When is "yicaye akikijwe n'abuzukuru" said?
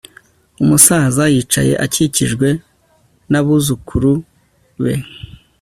1.33-4.11